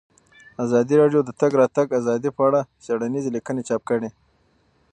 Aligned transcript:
ازادي 0.63 0.95
راډیو 1.01 1.21
د 1.23 1.25
د 1.27 1.31
تګ 1.41 1.51
راتګ 1.61 1.87
ازادي 1.99 2.29
په 2.35 2.41
اړه 2.47 2.59
څېړنیزې 2.83 3.29
لیکنې 3.35 3.61
چاپ 3.69 3.81
کړي. 3.89 4.09